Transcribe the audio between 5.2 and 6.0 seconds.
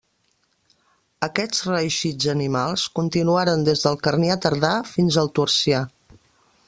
al Toarcià.